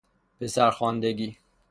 پسر 0.39 0.71
خواندگی 0.71 1.37